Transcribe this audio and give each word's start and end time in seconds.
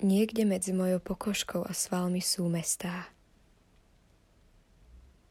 Niekde 0.00 0.48
medzi 0.48 0.72
mojou 0.72 0.96
pokožkou 0.96 1.60
a 1.68 1.76
svalmi 1.76 2.24
sú 2.24 2.48
mestá. 2.48 3.12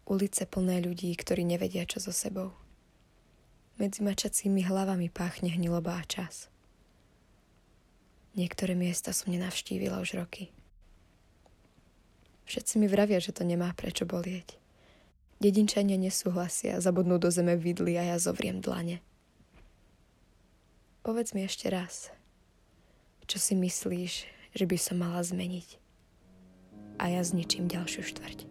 Ulice 0.06 0.46
plné 0.46 0.86
ľudí, 0.86 1.10
ktorí 1.18 1.42
nevedia, 1.42 1.90
čo 1.90 1.98
so 1.98 2.14
sebou. 2.14 2.54
Medzi 3.82 4.06
mačacími 4.06 4.62
hlavami 4.70 5.10
páchne 5.10 5.50
hniloba 5.50 5.98
a 5.98 6.06
čas. 6.06 6.54
Niektoré 8.38 8.78
miesta 8.78 9.10
som 9.10 9.34
nenavštívila 9.34 10.06
už 10.06 10.22
roky. 10.22 10.54
Všetci 12.46 12.78
mi 12.78 12.86
vravia, 12.86 13.18
že 13.18 13.34
to 13.34 13.42
nemá 13.42 13.74
prečo 13.74 14.06
bolieť. 14.06 14.54
Dedinčania 15.42 15.98
nesúhlasia, 15.98 16.78
zabudnú 16.78 17.18
do 17.18 17.34
zeme 17.34 17.58
vidly 17.58 17.98
a 17.98 18.14
ja 18.14 18.18
zovriem 18.22 18.62
dlane. 18.62 19.02
Povedz 21.02 21.34
mi 21.34 21.42
ešte 21.42 21.74
raz, 21.74 22.14
čo 23.26 23.42
si 23.42 23.58
myslíš, 23.58 24.38
že 24.54 24.66
by 24.66 24.78
som 24.78 25.02
mala 25.02 25.22
zmeniť. 25.22 25.78
A 27.00 27.16
ja 27.16 27.22
zničím 27.24 27.72
ďalšiu 27.72 28.04
štvrť. 28.12 28.50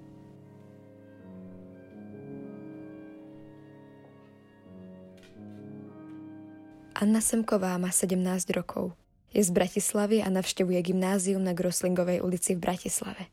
Anna 6.99 7.23
Semková 7.23 7.79
má 7.79 7.95
17 7.95 8.19
rokov. 8.59 8.91
Je 9.31 9.39
z 9.39 9.55
Bratislavy 9.55 10.19
a 10.19 10.27
navštevuje 10.35 10.83
gymnázium 10.83 11.39
na 11.39 11.55
Groslingovej 11.55 12.25
ulici 12.27 12.59
v 12.59 12.65
Bratislave. 12.65 13.31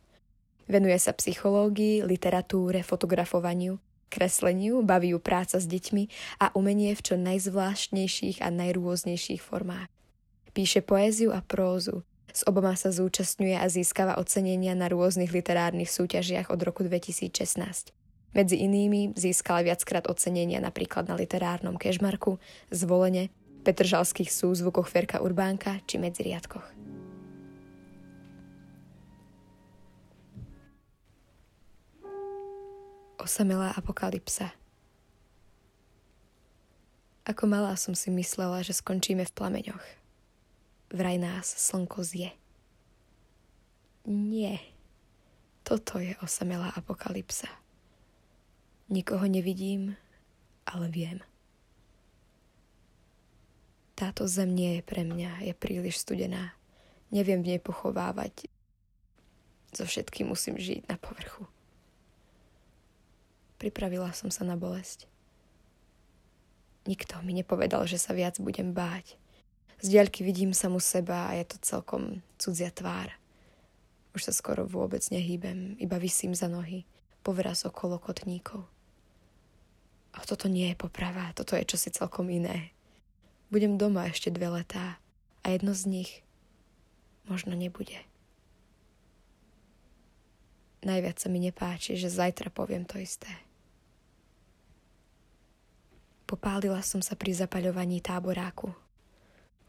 Venuje 0.70 0.98
sa 1.02 1.18
psychológii, 1.18 2.05
literatúre, 2.05 2.85
fotografovaniu, 2.85 3.82
kresleniu, 4.09 4.85
baví 4.85 5.18
ju 5.18 5.20
práca 5.20 5.57
s 5.57 5.66
deťmi 5.66 6.04
a 6.45 6.54
umenie 6.54 6.93
v 6.93 7.02
čo 7.02 7.16
najzvláštnejších 7.18 8.45
a 8.45 8.54
najrôznejších 8.54 9.41
formách. 9.41 9.90
Píše 10.54 10.85
poéziu 10.85 11.34
a 11.34 11.41
prózu, 11.41 12.05
s 12.35 12.44
oboma 12.44 12.75
sa 12.75 12.91
zúčastňuje 12.91 13.55
a 13.55 13.71
získava 13.71 14.20
ocenenia 14.20 14.76
na 14.76 14.91
rôznych 14.91 15.31
literárnych 15.31 15.88
súťažiach 15.88 16.51
od 16.51 16.60
roku 16.68 16.84
2016. 16.84 17.96
Medzi 18.35 18.55
inými 18.60 19.15
získala 19.15 19.63
viackrát 19.63 20.12
ocenenia 20.12 20.60
napríklad 20.60 21.07
na 21.07 21.15
literárnom 21.15 21.79
kežmarku, 21.79 22.35
zvolene, 22.68 23.32
petržalských 23.63 24.27
súzvukoch 24.27 24.91
Ferka 24.91 25.23
Urbánka 25.23 25.79
či 25.87 25.95
medzi 25.95 26.27
riadkoch. 26.27 26.68
Osamelá 33.15 33.71
apokalypsa 33.79 34.51
Ako 37.23 37.48
malá 37.48 37.79
som 37.79 37.95
si 37.95 38.12
myslela, 38.12 38.60
že 38.60 38.76
skončíme 38.76 39.23
v 39.23 39.34
plameňoch 39.34 40.04
vraj 40.96 41.20
nás 41.20 41.43
slnko 41.43 42.01
zje. 42.07 42.32
Nie. 44.07 44.63
Toto 45.68 45.99
je 45.99 46.15
osamelá 46.24 46.71
apokalypsa. 46.71 47.51
Nikoho 48.88 49.26
nevidím, 49.27 49.98
ale 50.63 50.88
viem. 50.88 51.20
Táto 53.96 54.27
zem 54.27 54.55
nie 54.55 54.79
je 54.79 54.84
pre 54.85 55.04
mňa, 55.07 55.43
je 55.43 55.54
príliš 55.55 56.04
studená. 56.04 56.54
Neviem 57.10 57.41
v 57.43 57.55
nej 57.55 57.62
pochovávať. 57.63 58.48
So 59.73 59.88
všetkým 59.88 60.32
musím 60.32 60.55
žiť 60.55 60.88
na 60.88 60.96
povrchu. 60.96 61.48
Pripravila 63.57 64.12
som 64.12 64.29
sa 64.29 64.44
na 64.44 64.59
bolesť. 64.59 65.07
Nikto 66.85 67.18
mi 67.25 67.34
nepovedal, 67.34 67.90
že 67.90 67.97
sa 67.97 68.13
viac 68.13 68.38
budem 68.38 68.75
báť. 68.75 69.18
Z 69.84 69.91
diaľky 69.91 70.23
vidím 70.23 70.56
samu 70.56 70.79
seba 70.79 71.28
a 71.29 71.35
je 71.35 71.45
to 71.45 71.57
celkom 71.59 72.23
cudzia 72.40 72.72
tvár. 72.72 73.12
Už 74.16 74.31
sa 74.31 74.34
skoro 74.34 74.63
vôbec 74.63 75.03
nehýbem, 75.12 75.75
iba 75.75 76.00
vysím 76.00 76.31
za 76.31 76.47
nohy, 76.47 76.88
povraz 77.19 77.67
okolo 77.67 78.00
kotníkov. 78.00 78.63
A 80.16 80.23
toto 80.23 80.47
nie 80.47 80.72
je 80.72 80.79
poprava, 80.79 81.35
toto 81.35 81.59
je 81.59 81.67
čosi 81.67 81.91
celkom 81.91 82.31
iné. 82.31 82.72
Budem 83.51 83.75
doma 83.75 84.07
ešte 84.07 84.31
dve 84.31 84.47
letá 84.47 84.97
a 85.44 85.51
jedno 85.51 85.75
z 85.75 85.83
nich 85.91 86.11
možno 87.27 87.51
nebude. 87.51 88.00
Najviac 90.85 91.17
sa 91.17 91.27
mi 91.27 91.41
nepáči, 91.41 91.97
že 91.97 92.13
zajtra 92.13 92.53
poviem 92.53 92.85
to 92.85 93.01
isté. 93.01 93.29
Popálila 96.25 96.81
som 96.81 97.01
sa 97.01 97.17
pri 97.17 97.33
zapaľovaní 97.33 98.01
táboráku, 98.01 98.73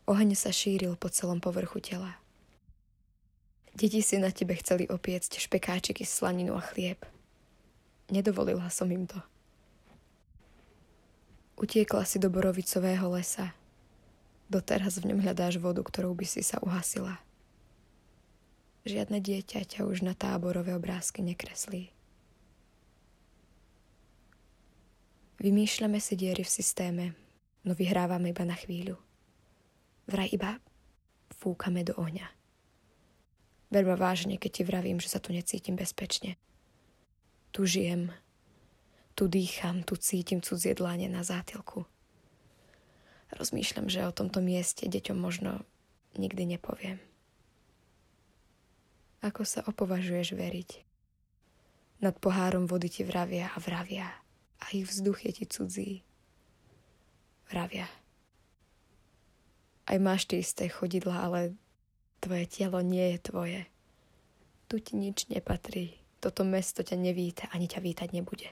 Oheň 0.07 0.39
sa 0.39 0.55
šíril 0.55 0.95
po 0.95 1.11
celom 1.11 1.43
povrchu 1.43 1.83
tela. 1.83 2.15
Deti 3.75 3.99
si 4.01 4.17
na 4.23 4.31
tebe 4.31 4.55
chceli 4.55 4.87
opiecť 4.87 5.43
špekáčiky, 5.43 6.07
slaninu 6.07 6.55
a 6.55 6.63
chlieb. 6.63 7.03
Nedovolila 8.07 8.71
som 8.71 8.87
im 8.87 9.11
to. 9.11 9.19
Utiekla 11.59 12.07
si 12.07 12.23
do 12.23 12.31
borovicového 12.31 13.03
lesa. 13.11 13.51
Doteraz 14.47 15.03
v 15.03 15.11
ňom 15.11 15.27
hľadáš 15.27 15.59
vodu, 15.59 15.83
ktorou 15.83 16.15
by 16.15 16.23
si 16.23 16.47
sa 16.47 16.63
uhasila. 16.63 17.19
Žiadne 18.87 19.19
dieťa 19.19 19.67
ťa 19.67 19.81
už 19.91 20.07
na 20.07 20.15
táborové 20.15 20.71
obrázky 20.79 21.19
nekreslí. 21.27 21.91
Vymýšľame 25.43 25.99
si 25.99 26.15
diery 26.15 26.47
v 26.47 26.55
systéme, 26.63 27.05
no 27.67 27.75
vyhrávame 27.75 28.31
iba 28.31 28.47
na 28.47 28.55
chvíľu. 28.55 29.06
Vraj 30.07 30.31
iba 30.31 30.63
fúkame 31.35 31.83
do 31.83 31.99
ohňa. 31.99 32.31
Ver 33.71 33.83
vážne, 33.83 34.39
keď 34.39 34.51
ti 34.51 34.63
vravím, 34.63 35.03
že 35.03 35.11
sa 35.11 35.19
tu 35.19 35.35
necítim 35.35 35.75
bezpečne. 35.75 36.39
Tu 37.51 37.67
žijem, 37.67 38.15
tu 39.19 39.27
dýcham, 39.27 39.83
tu 39.83 39.99
cítim 39.99 40.39
cudzie 40.39 40.79
dlane 40.79 41.11
na 41.11 41.27
zátilku. 41.27 41.83
Rozmýšľam, 43.35 43.91
že 43.91 44.07
o 44.07 44.15
tomto 44.15 44.39
mieste 44.39 44.87
deťom 44.87 45.19
možno 45.19 45.67
nikdy 46.15 46.47
nepoviem. 46.47 47.03
Ako 49.27 49.43
sa 49.43 49.67
opovažuješ 49.67 50.39
veriť? 50.39 50.71
Nad 51.99 52.15
pohárom 52.23 52.71
vody 52.71 52.87
ti 52.87 53.03
vravia 53.03 53.51
a 53.51 53.59
vravia 53.59 54.07
a 54.63 54.65
ich 54.71 54.87
vzduch 54.87 55.27
je 55.27 55.33
ti 55.43 55.45
cudzí. 55.49 55.93
Vravia. 57.51 57.91
Aj 59.87 59.99
máš 60.03 60.27
tie 60.27 60.43
isté 60.43 60.67
chodidla, 60.67 61.31
ale 61.31 61.55
tvoje 62.19 62.51
telo 62.51 62.83
nie 62.83 63.15
je 63.15 63.19
tvoje. 63.23 63.61
Tu 64.67 64.83
ti 64.83 64.99
nič 64.99 65.31
nepatrí. 65.31 65.95
Toto 66.19 66.43
mesto 66.43 66.83
ťa 66.83 66.99
nevíta, 66.99 67.47
ani 67.55 67.71
ťa 67.71 67.79
vítať 67.79 68.09
nebude. 68.11 68.51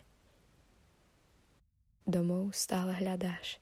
Domov 2.07 2.55
stále 2.55 2.95
hľadáš. 2.95 3.59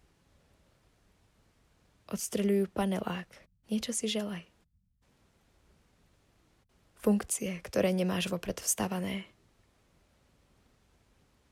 Odstreľujú 2.12 2.68
panelák. 2.76 3.30
Niečo 3.72 3.96
si 3.96 4.04
želaj. 4.04 4.44
Funkcie, 7.00 7.56
ktoré 7.64 7.96
nemáš 7.96 8.28
vopred 8.28 8.60
vstavané. 8.60 9.24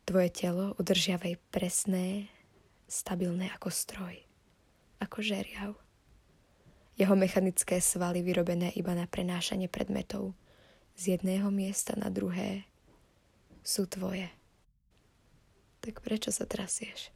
Tvoje 0.05 0.29
telo 0.35 0.77
udržiavaj 0.77 1.39
presné, 1.49 2.29
stabilné 2.91 3.49
ako 3.57 3.71
stroj, 3.71 4.21
ako 5.01 5.23
žeriav. 5.23 5.79
Jeho 7.01 7.17
mechanické 7.17 7.81
svaly 7.81 8.21
vyrobené 8.21 8.77
iba 8.77 8.93
na 8.93 9.09
prenášanie 9.09 9.73
predmetov 9.73 10.37
z 11.01 11.17
jedného 11.17 11.49
miesta 11.49 11.97
na 11.97 12.13
druhé 12.13 12.69
sú 13.65 13.89
tvoje. 13.89 14.29
Tak 15.81 16.05
prečo 16.05 16.29
sa 16.29 16.45
trasieš? 16.45 17.09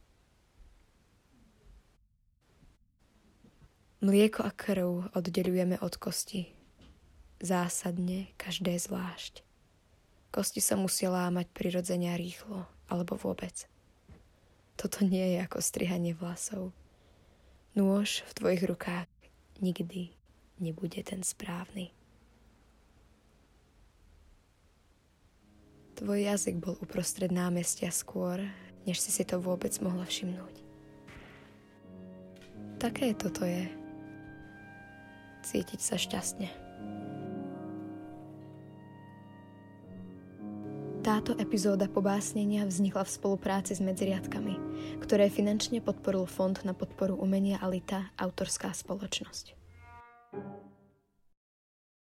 Mlieko 4.01 4.41
a 4.41 4.49
krv 4.49 5.13
oddelujeme 5.13 5.77
od 5.77 5.93
kosti. 6.01 6.49
Zásadne, 7.37 8.33
každé 8.41 8.81
zvlášť. 8.81 9.45
Kosti 10.33 10.65
sa 10.65 10.81
musia 10.81 11.13
lámať 11.13 11.45
prirodzene 11.53 12.09
a 12.09 12.17
rýchlo, 12.17 12.65
alebo 12.89 13.21
vôbec. 13.21 13.69
Toto 14.81 15.05
nie 15.05 15.37
je 15.37 15.45
ako 15.45 15.61
strihanie 15.61 16.17
vlasov. 16.17 16.73
Nôž 17.77 18.25
v 18.25 18.31
tvojich 18.33 18.65
rukách 18.65 19.05
nikdy 19.61 20.09
nebude 20.59 21.03
ten 21.03 21.23
správny. 21.23 21.91
Tvoj 25.95 26.27
jazyk 26.27 26.59
bol 26.59 26.75
uprostred 26.83 27.31
námestia 27.31 27.87
skôr, 27.87 28.43
než 28.83 28.99
si 28.99 29.15
si 29.15 29.23
to 29.23 29.39
vôbec 29.39 29.71
mohla 29.79 30.03
všimnúť. 30.03 30.55
Také 32.75 33.15
toto 33.15 33.47
je. 33.47 33.71
Cítiť 35.47 35.79
sa 35.79 35.95
šťastne. 35.95 36.64
Táto 41.05 41.37
epizóda 41.37 41.85
pobásnenia 41.85 42.65
vznikla 42.65 43.05
v 43.05 43.13
spolupráci 43.13 43.77
s 43.77 43.81
Medziriadkami, 43.85 44.57
ktoré 45.05 45.29
finančne 45.29 45.77
podporil 45.77 46.25
Fond 46.25 46.57
na 46.65 46.73
podporu 46.73 47.13
umenia 47.13 47.61
Alita, 47.61 48.09
autorská 48.17 48.73
spoločnosť. 48.73 49.64